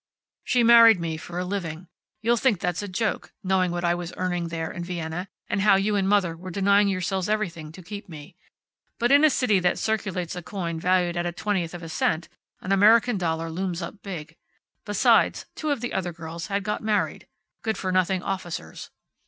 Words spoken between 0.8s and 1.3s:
me